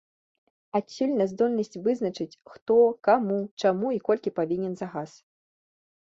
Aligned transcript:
Адсюль 0.77 1.11
няздольнасць 1.17 1.75
вызначыць, 1.87 2.39
хто, 2.53 2.77
каму, 3.07 3.37
чаму 3.65 3.87
і 3.97 4.01
колькі 4.09 4.33
павінен 4.39 4.73
за 4.81 4.87
газ. 4.95 5.11